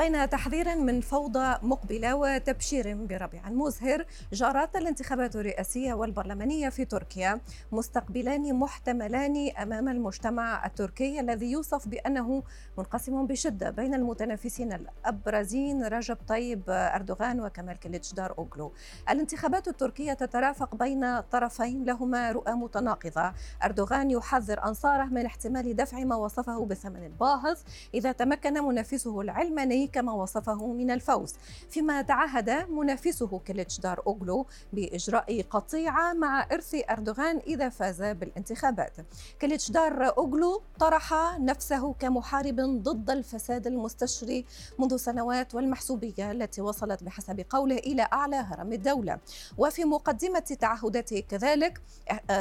[0.00, 7.40] بين تحذير من فوضى مقبلة وتبشير بربيع مزهر جرت الانتخابات الرئاسية والبرلمانية في تركيا
[7.72, 12.42] مستقبلان محتملان أمام المجتمع التركي الذي يوصف بأنه
[12.78, 17.78] منقسم بشدة بين المتنافسين الأبرزين رجب طيب أردوغان وكمال
[18.16, 18.72] دار أوغلو
[19.10, 23.32] الانتخابات التركية تترافق بين طرفين لهما رؤى متناقضة.
[23.64, 27.58] أردوغان يحذر أنصاره من احتمال دفع ما وصفه بالثمن الباهظ
[27.94, 31.34] إذا تمكن منافسه العلماني كما وصفه من الفوز.
[31.70, 33.40] فيما تعهد منافسه
[33.80, 38.92] دار أوغلو بإجراء قطيعة مع إرث أردوغان إذا فاز بالانتخابات.
[39.70, 44.44] دار أوغلو طرح نفسه كمحارب ضد الفساد المستشري
[44.78, 49.18] منذ سنوات والمحسوبية التي وصلت بحسب قوله إلى أعلى هرم الدولة.
[49.58, 51.80] وفي مقدمة تعهداته كذلك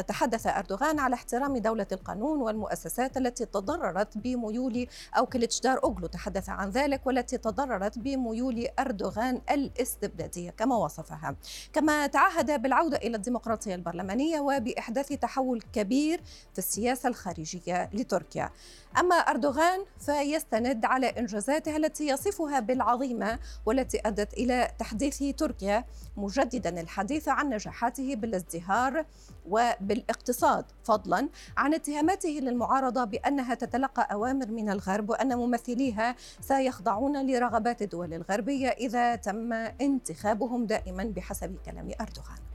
[0.07, 4.87] تحدث أردوغان على احترام دولة القانون والمؤسسات التي تضررت بميول
[5.17, 5.25] أو
[5.63, 6.07] دار أوغلو.
[6.07, 11.35] تحدث عن ذلك والتي التي تضررت بميول أردوغان الاستبدادية كما وصفها.
[11.73, 16.21] كما تعهد بالعودة إلى الديمقراطية البرلمانية وبإحداث تحول كبير
[16.53, 18.49] في السياسة الخارجية لتركيا.
[18.97, 25.85] أما أردوغان فيستند على إنجازاته التي يصفها بالعظيمة والتي أدت إلى تحديث تركيا
[26.17, 29.05] مجددا الحديث عن نجاحاته بالازدهار
[29.49, 38.13] وبالاقتصاد فضلا عن اتهاماته للمعارضة بأنها تتلقى أوامر من الغرب وأن ممثليها سيخضعون لرغبات الدول
[38.13, 42.48] الغربية إذا تم انتخابهم دائما بحسب كلام أردوغان.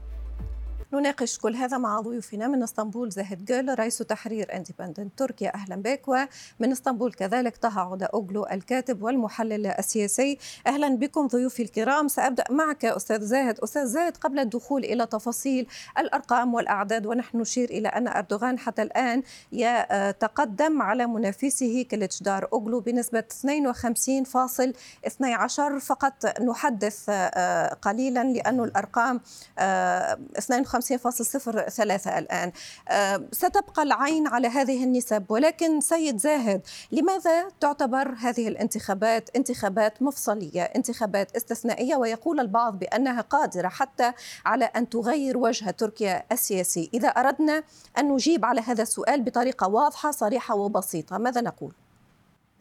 [0.99, 5.55] نناقش كل هذا مع ضيوفنا من اسطنبول زاهد جول رئيس تحرير اندبندنت تركيا.
[5.55, 6.07] أهلا بك.
[6.07, 10.37] ومن اسطنبول كذلك طه عودة اوغلو الكاتب والمحلل السياسي.
[10.67, 12.07] أهلا بكم ضيوفي الكرام.
[12.07, 13.59] سأبدأ معك أستاذ زاهد.
[13.59, 19.23] أستاذ زاهد قبل الدخول إلى تفاصيل الأرقام والأعداد ونحن نشير إلى أن أردوغان حتى الآن
[19.51, 29.21] يتقدم على منافسه كليتشدار أوغلو بنسبة 52.12 فقط نحدث آه، قليلا لأن الأرقام
[29.59, 32.51] 52 50.03 الآن.
[32.89, 40.61] آه، ستبقى العين على هذه النسب ولكن سيد زاهد لماذا تعتبر هذه الانتخابات انتخابات مفصلية
[40.61, 44.11] انتخابات استثنائية؟ ويقول البعض بأنها قادرة حتى
[44.45, 46.89] على أن تغير وجه تركيا السياسي.
[46.93, 47.63] إذا أردنا
[47.97, 51.73] أن نجيب على هذا السؤال بطريقة واضحة صريحة وبسيطة ماذا نقول؟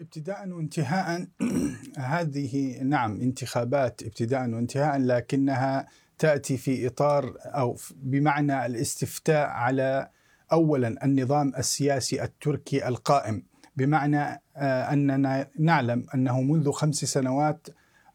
[0.00, 1.26] ابتداء وانتهاء
[2.14, 5.86] هذه نعم انتخابات ابتداء وانتهاء لكنها
[6.18, 10.08] تأتي في إطار أو بمعنى الاستفتاء على
[10.52, 13.42] اولا النظام السياسي التركي القائم.
[13.76, 17.66] بمعنى آه، أننا نعلم أنه منذ خمس سنوات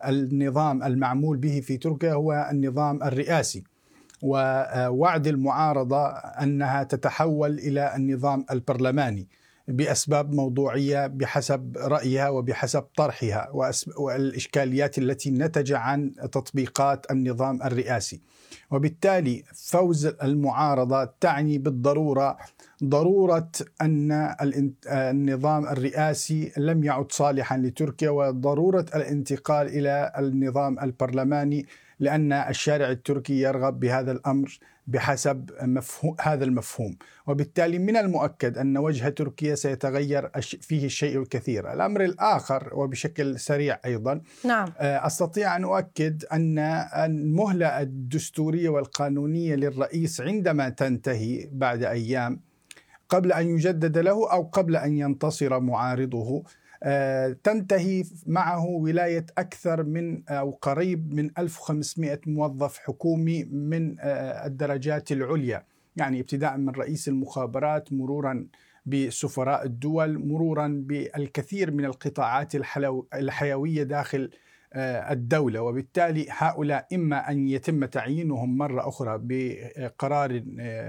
[0.06, 3.64] النظام المعمول به في تركيا هو النظام الرئاسي.
[4.22, 9.28] ووعد المعارضة أنها تتحول إلى النظام البرلماني.
[9.70, 13.50] بأسباب موضوعية بحسب رأيها وبحسب طرحها
[13.98, 18.22] والإشكاليات التي نتج عن تطبيقات النظام الرئاسي.
[18.72, 22.38] وبالتالي فوز المعارضة تعني بالضرورة
[22.84, 23.52] ضرورة
[23.82, 24.36] أن
[24.92, 31.66] النظام الرئاسي لم يعد صالحا لتركيا وضرورة الانتقال إلى النظام البرلماني
[32.00, 36.98] لأن الشارع التركي يرغب بهذا الأمر بحسب مفهوم هذا المفهوم
[37.28, 44.22] وبالتالي من المؤكد أن وجه تركيا سيتغير فيه الشيء الكثير الأمر الآخر وبشكل سريع أيضا
[44.46, 44.68] نعم.
[44.78, 46.60] آه، أستطيع أن أؤكد أن
[47.06, 52.49] المهلة الدستورية والقانونية للرئيس عندما تنتهي بعد أيام
[53.10, 56.44] قبل أن يجدد له أو قبل أن ينتصر معارضه.
[56.84, 65.12] آه، تنتهي معه ولاية أكثر من أو قريب من 1500 موظف حكومي من آه، الدرجات
[65.12, 65.66] العليا.
[65.96, 68.48] يعني ابتداء من رئيس المخابرات مرورا
[68.86, 72.54] بسفراء الدول مرورا بالكثير من القطاعات
[73.14, 74.30] الحيوية داخل
[74.74, 75.62] آه، الدولة.
[75.62, 80.44] وبالتالي هؤلاء إما أن يتم تعيينهم مرة أخرى بقرار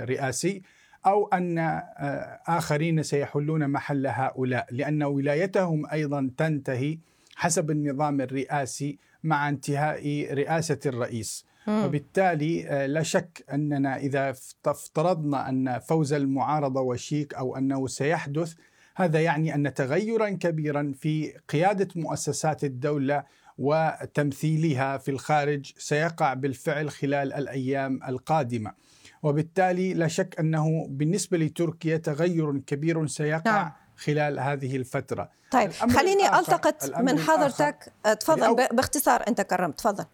[0.08, 0.62] رئاسي
[1.06, 6.98] أو أن آه، آخرين سيحلون محل هؤلاء لأن ولايتهم أيضا تنتهي
[7.36, 14.34] حسب النظام الرئاسي مع انتهاء رئاسة الرئيس وبالتالي آه، لا شك أننا إذا
[14.66, 18.54] افترضنا أن فوز المعارضة وشيك أو أنه سيحدث
[18.96, 23.24] هذا يعني أن تغيرا كبيرا في قيادة مؤسسات الدولة
[23.58, 28.72] وتمثيلها في الخارج سيقع بالفعل خلال الأيام القادمة.
[29.22, 33.72] وبالتالي لا شك أنه بالنسبة لتركيا تغير كبير سيقع نعم.
[33.96, 35.30] خلال هذه الفترة.
[35.50, 37.92] طيب خليني ألتقط من حضرتك.
[38.20, 40.04] تفضل باختصار أنت كرمت تفضل.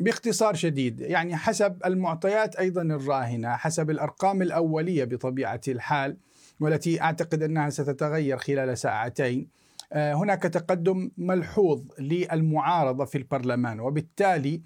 [0.00, 6.16] باختصار شديد يعني حسب المعطيات أيضا الراهنة حسب الأرقام الأولية بطبيعة الحال
[6.60, 9.48] والتي أعتقد أنها ستتغير خلال ساعتين
[9.94, 14.62] هناك تقدم ملحوظ للمعارضة في البرلمان وبالتالي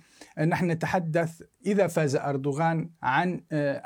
[0.47, 3.83] نحن نتحدث إذا فاز أردوغان عن آه،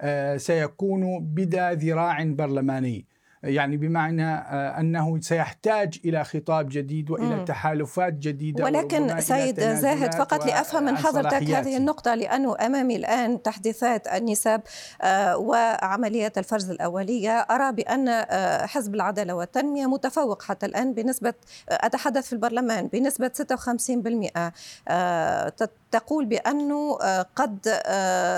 [0.00, 3.06] آه، سيكون بدا ذراع برلماني.
[3.42, 7.44] يعني بمعنى آه، أنه سيحتاج إلى خطاب جديد وإلى مم.
[7.44, 14.08] تحالفات جديدة ولكن سيد زاهد فقط لأفهم من حضرتك هذه النقطة لأنه أمامي الآن تحديثات
[14.08, 14.60] النسب
[15.02, 21.34] آه، وعمليات الفرز الأولية أرى بأن آه، حزب العدالة والتنمية متفوق حتى الآن بنسبة
[21.68, 24.52] أتحدث في البرلمان بنسبة 56%
[25.90, 26.94] تقول بأنه
[27.36, 27.58] قد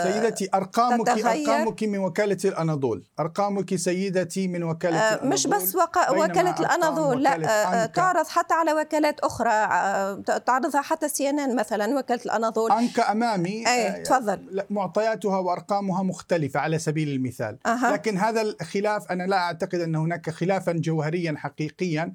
[0.03, 3.05] سيدتي أرقامك أرقامك من وكالة الأناضول.
[3.21, 6.11] أرقامك سيدتي من وكالة وكالة مش بس وق...
[6.11, 10.15] وكالة الأناضول لا آه، تعرض حتى على وكالات أخرى آه،
[10.47, 12.73] تعرضها حتى سي إن إن مثلا وكالة الأناضول.
[12.73, 14.63] أنكا أمامي أي آه، تفضل.
[14.71, 17.59] معطياتها وأرقامها مختلفة على سبيل المثال.
[17.67, 17.93] أه.
[17.93, 22.13] لكن هذا الخلاف أنا لا أعتقد أن هناك خلافا جوهريا حقيقيا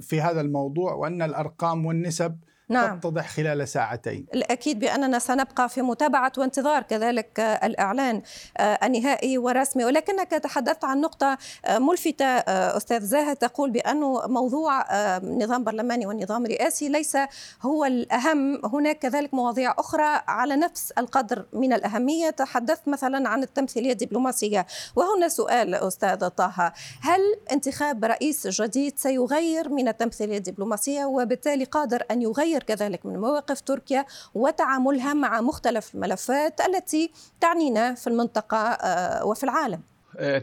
[0.00, 2.36] في هذا الموضوع وأن الأرقام والنسب
[2.72, 3.00] نعم.
[3.00, 4.26] تتضح خلال ساعتين.
[4.34, 8.22] الأكيد بأننا سنبقى في متابعة وانتظار كذلك الإعلان
[8.56, 9.84] آه، النهائي ورسمي.
[9.84, 14.84] ولكنك تحدثت عن نقطة آه، ملفتة آه، أستاذ زاهد تقول بأنه موضوع
[15.18, 17.16] نظام برلماني والنظام الرئاسي ليس
[17.62, 18.66] هو الأهم.
[18.66, 22.30] هناك كذلك مواضيع أخرى على نفس القدر من الأهمية.
[22.30, 24.66] تحدثت مثلا عن التمثيلية الدبلوماسية.
[24.96, 26.72] وهنا سؤال أستاذ طه.
[27.00, 27.20] هل
[27.52, 34.06] انتخاب رئيس جديد سيغير من التمثيلية الدبلوماسية؟ وبالتالي قادر أن يغير كذلك من مواقف تركيا
[34.34, 39.91] وتعاملها مع مختلف الملفات التي تعنينا في المنطقة آه، وفي العالم.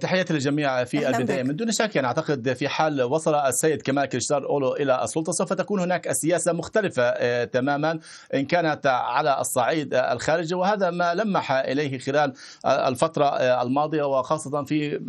[0.02, 1.44] تحياتي للجميع في البداية.
[1.44, 5.54] من دون شك يعني أعتقد في حال وصل السيد كمال كلشتار أولو إلى السلطة سوف
[5.54, 8.00] تكون هناك سياسة مختلفة آه، تماما
[8.34, 10.56] إن كانت على الصعيد الخارجي.
[10.56, 12.34] وهذا ما لمح إليه خلال
[12.66, 13.26] الفترة
[13.62, 15.00] الماضية وخاصة في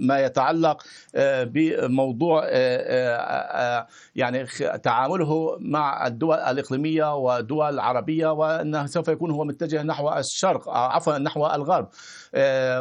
[0.00, 0.82] ما يتعلق
[1.44, 2.46] بموضوع
[4.16, 4.46] يعني
[4.82, 11.46] تعامله مع الدول الإقليمية والدول العربية وأنه سوف يكون هو متجه نحو الشرق عفوا نحو
[11.46, 11.88] الغرب.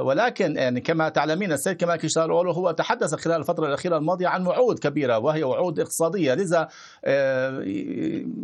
[0.06, 4.80] ولكن يعني كما تعلمين السيد كمال كيشتارولو هو تحدث خلال الفترة الأخيرة الماضية عن وعود
[4.80, 6.34] كبيرة وهي وعود اقتصادية.
[6.34, 6.68] لذا
[7.06, 7.62] آه،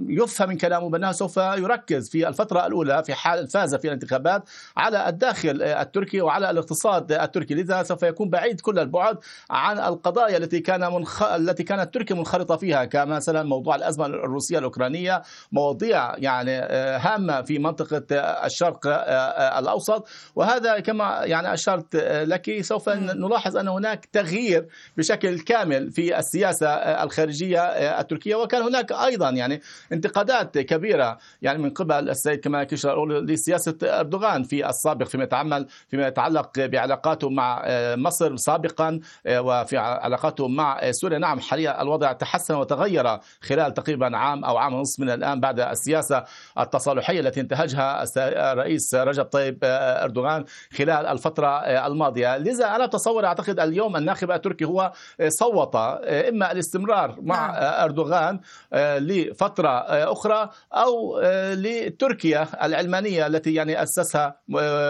[0.08, 4.44] يفهم من كلامه بأنه سوف يركز في الفترة الأولى في حال فاز في الانتخابات
[4.78, 7.54] على الداخل التركي وعلى الاقتصاد التركي.
[7.54, 9.18] لذا سوف يكون بعيد كل البعد
[9.50, 11.24] عن القضايا التي كان منخ...
[11.24, 17.60] التي كانت تركيا منخرطة فيها كمثلا موضوع الأزمة الروسية الأوكرانية مواضيع يعني آه، هامة في
[17.60, 20.08] منطقة الشرق آه، الأوسط.
[20.36, 26.68] وهذا كما يعني أشرت لك سوف نلاحظ أن هناك تغيير بشكل كامل في السياسة
[27.04, 27.60] الخارجية
[28.00, 28.36] التركية.
[28.36, 29.62] وكان هناك أيضا يعني
[29.94, 36.08] انتقادات كبيرة يعني من قبل السيد كمال كيشار لسياسة أردوغان في السابق فيما يتعمل فيما
[36.08, 37.64] يتعلق بعلاقاته مع
[37.96, 41.18] مصر سابقا وفي علاقاته مع سوريا.
[41.18, 46.24] نعم حاليا الوضع تحسن وتغير خلال تقريبا عام أو عام ونصف من الآن بعد السياسة
[46.60, 50.46] التصالحية التي انتهجها الرئيس رجب طيب أردوغان
[50.78, 52.38] خلال الفترة الماضية.
[52.38, 54.92] لذا أنا اتصور أعتقد اليوم الناخب التركي هو
[55.28, 57.84] صوت إما الاستمرار مع نعم.
[57.84, 58.40] أردوغان
[58.74, 64.36] آه، لفترة آه، أخرى أو آه، لتركيا العلمانية التي يعني أسسها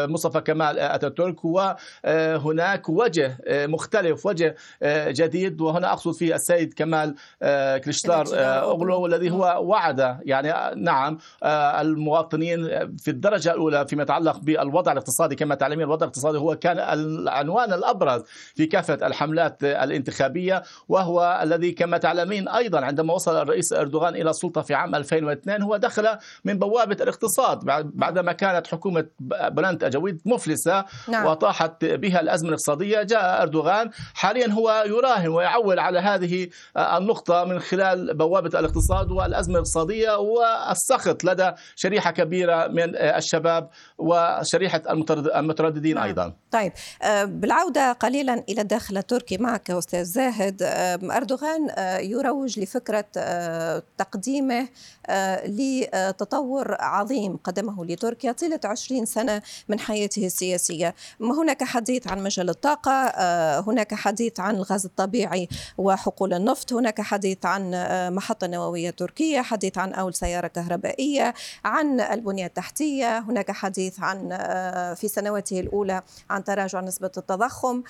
[0.08, 1.46] مصطفى كمال أتاتورك.
[1.46, 4.56] وهناك وجه مختلف وجه
[5.08, 5.62] جديد.
[5.62, 7.16] وهنا أقصد فيه السيد كمال
[7.84, 9.02] كليشتار أوغلو.
[9.02, 12.68] والذي هو وعد يعني نعم المواطنين
[12.98, 15.36] في الدرجة الأولى فيما يتعلق بالوضع الاقتصادي.
[15.36, 18.22] كما تعلمين الوضع الاقتصادي هو كان العنوان الأبرز
[18.56, 24.62] في كافة الحملات الانتخابية وهو الذي كما تعلمين أيضا عندما وصل الرئيس إردوغان إلى السلطة
[24.62, 27.60] في عام 2002 هو دخل من بوابة الاقتصاد
[27.94, 29.06] بعدما كانت حكومة
[29.52, 31.26] بلانت اجويد مفلسة نعم.
[31.26, 38.14] وطاحت بها الأزمة الاقتصادية جاء إردوغان حاليا هو يراهن ويعول على هذه النقطة من خلال
[38.14, 44.82] بوابة الاقتصاد والأزمة الاقتصادية والسخط لدى شريحة كبيرة من الشباب وشريحة
[45.36, 46.04] المترددين نعم.
[46.04, 46.34] أيضا.
[46.52, 50.58] طيب آه، بالعودة قليلا إلى الداخل التركي معك أستاذ زاهد.
[51.12, 54.68] أردوغان آه، يروج لفكرة آه، تقديمه
[55.46, 60.96] لتطور عظيم قدمه لتركيا طيلة 20 سنة من حياته السياسية.
[61.22, 63.12] هناك حديث عن مجال الطاقة
[63.60, 67.72] هناك حديث عن الغاز الطبيعي وحقول النفط هناك حديث عن
[68.16, 71.34] محطة نووية تركية حديث عن أول سيارة كهربائية
[71.66, 74.30] عن البنية التحتية هناك حديث عن
[74.96, 77.84] في سنواته الأولى عن عن تراجع نسبة التضخم.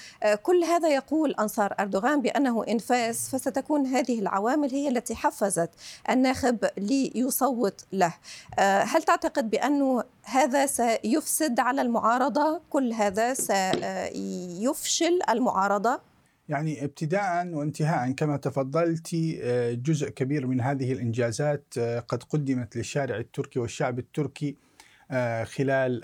[0.43, 5.69] كل هذا يقول أنصار أردوغان بأنه إن فاز فستكون هذه العوامل هي التي حفزت
[6.09, 8.13] الناخب ليصوت له.
[8.59, 15.99] هل تعتقد بأنه هذا سيفسد على المعارضة؟ كل هذا سيفشل المعارضة؟
[16.49, 19.15] يعني ابتداء وانتهاء كما تفضلت
[19.85, 24.55] جزء كبير من هذه الإنجازات قد قدمت للشارع التركي والشعب التركي
[25.43, 26.01] خلال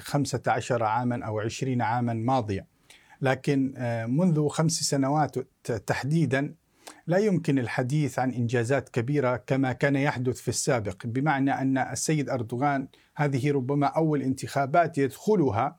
[0.00, 2.66] 15 عاما أو 20 عاما ماضية.
[3.20, 3.74] لكن
[4.08, 5.38] منذ خمس سنوات
[5.86, 6.54] تحديدا
[7.06, 11.06] لا يمكن الحديث عن إنجازات كبيرة كما كان يحدث في السابق.
[11.06, 15.76] بمعنى أن السيد أردوغان هذه ربما أول انتخابات يدخلها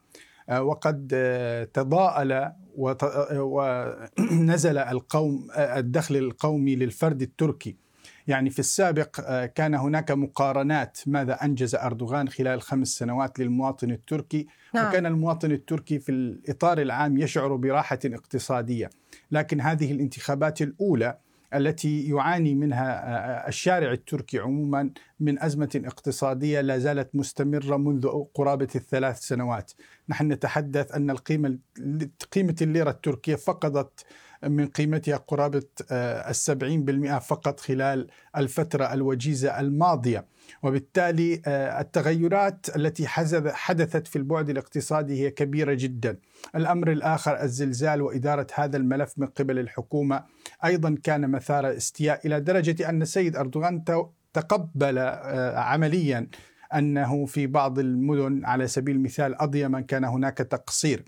[0.51, 1.07] وقد
[1.73, 2.51] تضاءل
[3.37, 7.82] ونزل القوم الدخل القومي للفرد التركي.
[8.27, 14.87] يعني في السابق كان هناك مقارنات ماذا أنجز أردوغان خلال خمس سنوات للمواطن التركي نعم.
[14.87, 18.89] وكان المواطن التركي في الإطار العام يشعر براحة اقتصادية
[19.31, 21.17] لكن هذه الانتخابات الأولى
[21.55, 24.89] التي يعاني منها الشارع التركي عموما
[25.19, 29.71] من أزمة اقتصادية لا زالت مستمرة منذ قرابة الثلاث سنوات.
[30.09, 31.57] نحن نتحدث أن القيمة
[32.31, 34.05] قيمة الليرة التركية فقدت
[34.47, 35.63] من قيمتها قرابة
[36.29, 38.07] السبعين بالمئة فقط خلال
[38.37, 40.25] الفترة الوجيزة الماضية.
[40.63, 41.41] وبالتالي
[41.79, 43.07] التغيرات التي
[43.47, 46.17] حدثت في البعد الاقتصادي هي كبيرة جدا.
[46.55, 50.23] الأمر الآخر الزلزال وإدارة هذا الملف من قبل الحكومة
[50.65, 53.83] أيضا كان مثار استياء إلى درجة أن السيد أردوغان
[54.33, 54.99] تقبل
[55.55, 56.27] عمليا
[56.75, 61.03] أنه في بعض المدن على سبيل المثال أضيما كان هناك تقصير.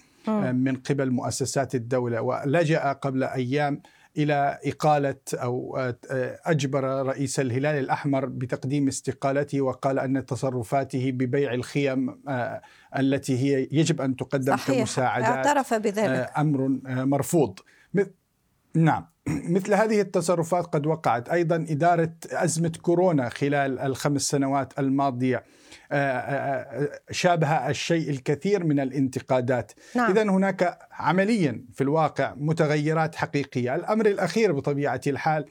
[0.52, 2.22] من قبل مؤسسات الدولة.
[2.22, 3.82] ولجأ قبل أيام
[4.18, 5.78] إلى إقالة أو
[6.46, 12.22] أجبر رئيس الهلال الأحمر بتقديم استقالته وقال أن تصرفاته ببيع الخيم
[12.98, 14.80] التي هي يجب أن تقدم صحيح.
[14.80, 16.32] كمساعدات اعترف بذلك.
[16.38, 17.60] أمر مرفوض.
[18.76, 19.06] نعم.
[19.28, 21.30] مثل هذه التصرفات قد وقعت.
[21.30, 25.44] أيضا إدارة أزمة كورونا خلال الخمس سنوات الماضية
[27.12, 29.72] شابه الشيء الكثير من الانتقادات.
[29.96, 30.12] نعم.
[30.12, 33.76] اذا هناك عمليا في الواقع متغيرات حقيقية.
[33.76, 35.46] الأمر الأخير بطبيعة الحال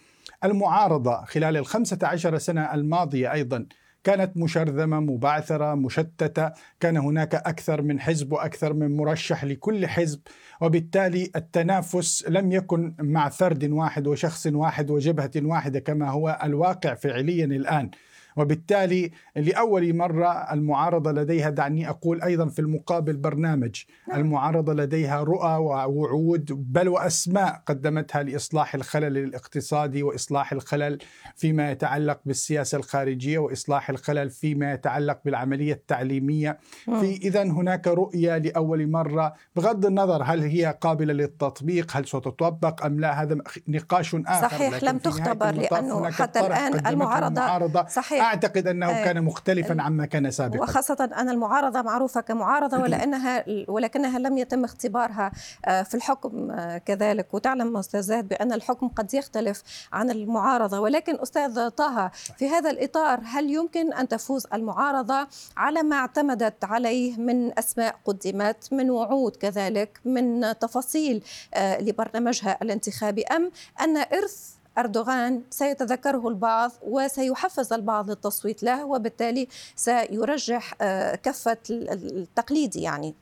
[0.45, 3.67] المعارضة خلال الخمسة عشر سنة الماضية أيضا
[4.05, 10.21] كانت مشرذمة مبعثرة مشتتة كان هناك أكثر من حزب وأكثر من مرشح لكل حزب
[10.61, 17.45] وبالتالي التنافس لم يكن مع فرد واحد وشخص واحد وجبهة واحدة كما هو الواقع فعليا
[17.45, 17.91] الآن.
[18.37, 24.21] وبالتالي لأول مرة المعارضة لديها دعني أقول أيضا في المقابل برنامج نعم.
[24.21, 30.99] المعارضة لديها رؤى ووعود بل وأسماء قدمتها لإصلاح الخلل الاقتصادي وإصلاح الخلل
[31.37, 36.59] فيما يتعلق بالسياسة الخارجية وإصلاح الخلل فيما يتعلق بالعملية التعليمية.
[36.85, 39.35] في إذا هناك رؤية لأول مرة.
[39.57, 43.39] بغض النظر هل هي قابلة للتطبيق هل ستطبق أم لا هذا
[43.69, 48.24] نقاش آخر صحيح لم تختبر لأنه حتى الآن المعارضة, المعارضة صحيح.
[48.25, 50.63] أعتقد أنه آه، كان مختلفا عما كان سابقا.
[50.63, 55.33] وخاصة أن المعارضة معروفة كمعارضة ولأنها ولكنها لم يتم اختبارها
[55.65, 57.35] آه، في الحكم آه، كذلك.
[57.35, 59.63] وتعلم أستاذ زاد بأن الحكم قد يختلف
[59.93, 60.81] عن المعارضة.
[60.81, 67.17] ولكن أستاذ طه في هذا الإطار هل يمكن أن تفوز المعارضة على ما اعتمدت عليه
[67.17, 71.23] من أسماء قدمت من وعود كذلك من تفاصيل
[71.57, 73.51] لبرنامجها الانتخابي أم
[73.81, 83.15] أن إرث أردوغان سيتذكره البعض وسيحفز البعض للتصويت له وبالتالي سيرجح آه، كفة التقليدي يعني.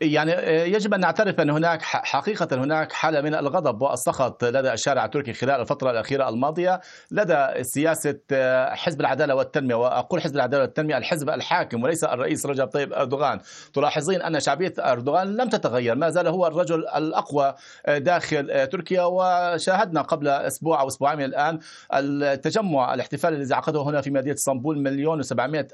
[0.00, 5.04] يعني آه، يجب أن نعترف أن هناك حقيقة هناك حالة من الغضب والسخط لدى الشارع
[5.04, 9.74] التركي خلال الفترة الأخيرة الماضية لدى سياسة آه، حزب العدالة والتنمية.
[9.74, 13.40] وأقول حزب العدالة والتنمية الحزب الحاكم وليس الرئيس رجب طيب أردوغان.
[13.74, 17.54] تلاحظين أن شعبية أردوغان لم تتغير ما زال هو الرجل الأقوى
[17.86, 19.02] آه، داخل تركيا.
[19.02, 21.58] وشاهدنا قبل أسبوع أو أسبوعين من الآن
[21.94, 25.24] التجمع الاحتفال الذي عقده هنا في مدينة إسطنبول مليون و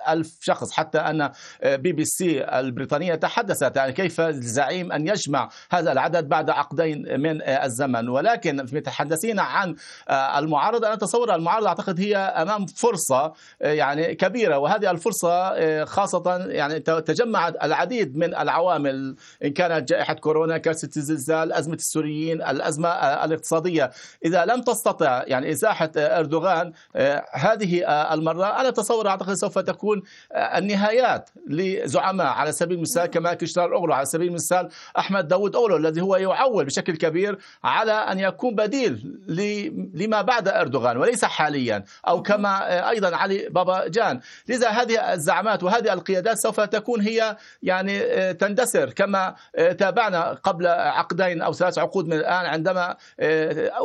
[0.08, 0.72] ألف شخص.
[0.72, 1.30] حتى أن
[1.64, 7.20] بي بي سي البريطانية تحدثت يعني كيف كيف الزعيم أن يجمع هذا العدد بعد عقدين
[7.20, 8.08] من الزمن.
[8.08, 9.74] ولكن متحدثين عن
[10.10, 14.58] المعارضة أنا أتصور المعارضة أعتقد هي أمام فرصة يعني كبيرة.
[14.58, 21.74] وهذه الفرصة خاصة يعني تجمعت العديد من العوامل إن كانت جائحة كورونا كارثة الزلزال أزمة
[21.74, 22.88] السوريين الأزمة
[23.24, 23.90] الاقتصادية.
[24.24, 26.72] إذا لم تستطع يعني إزاحة أردوغان
[27.32, 30.02] هذه المرة أنا أتصور أعتقد سوف تكون
[30.34, 34.68] النهايات لزعماء على سبيل المثال كما كشتار أوغلو على سبيل المثال
[34.98, 39.16] أحمد داود أولو الذي هو يعول بشكل كبير على أن يكون بديل
[39.94, 44.20] لما بعد أردوغان وليس حاليا أو كما أيضا علي بابا جان.
[44.48, 49.34] لذا هذه الزعمات وهذه القيادات سوف تكون هي يعني تندثر كما
[49.78, 52.96] تابعنا قبل عقدين أو ثلاث عقود من الآن عندما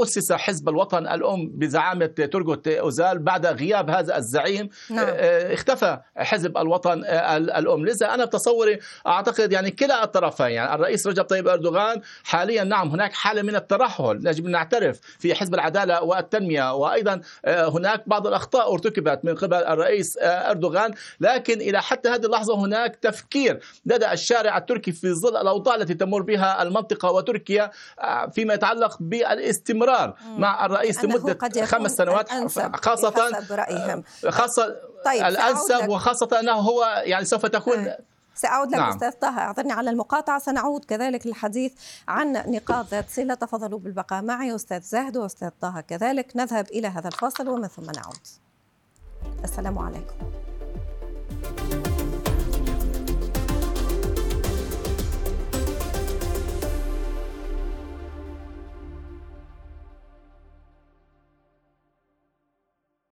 [0.03, 4.69] أسس حزب الوطن الأم بزعامة ترغوت أوزال بعد غياب هذا الزعيم.
[4.89, 5.07] نعم.
[5.51, 7.03] اختفى حزب الوطن
[7.57, 7.85] الأم.
[7.85, 10.45] لذا أنا بتصوري أعتقد يعني كلا الطرفين.
[10.45, 15.35] يعني الرئيس رجب طيب أردوغان حاليا نعم هناك حالة من الترهل يجب أن نعترف في
[15.35, 16.73] حزب العدالة والتنمية.
[16.73, 20.93] وأيضا هناك بعض الأخطاء ارتكبت من قبل الرئيس أردوغان.
[21.19, 26.21] لكن إلى حتى هذه اللحظة هناك تفكير لدى الشارع التركي في ظل الأوضاع التي تمر
[26.21, 27.71] بها المنطقة وتركيا
[28.31, 32.29] فيما يتعلق بالاستمرار مع الرئيس لمدة خمس سنوات.
[32.75, 33.11] خاصة
[34.29, 37.97] خاصة طيب الأنسب وخاصة أنه هو يعني سوف تكون آه.
[38.37, 38.89] سأعود لك نعم.
[38.89, 41.73] أستاذ طه أعذرني على المقاطعة سنعود كذلك للحديث
[42.07, 45.81] عن نقاط ذات صلة تفضلوا بالبقاء معي أستاذ زهد وأستاذ طه.
[45.81, 48.27] كذلك نذهب إلى هذا الفصل ومن ثم نعود.
[49.43, 50.15] السلام عليكم.